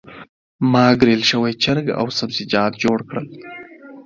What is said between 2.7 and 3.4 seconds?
جوړ کړل.